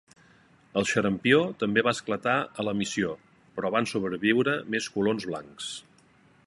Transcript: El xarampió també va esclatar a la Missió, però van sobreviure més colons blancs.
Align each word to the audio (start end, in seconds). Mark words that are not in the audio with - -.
El 0.79 0.87
xarampió 0.91 1.41
també 1.63 1.83
va 1.87 1.93
esclatar 1.97 2.35
a 2.63 2.65
la 2.69 2.73
Missió, 2.81 3.13
però 3.59 3.73
van 3.77 3.89
sobreviure 3.95 4.59
més 4.77 4.93
colons 4.97 5.31
blancs. 5.33 5.71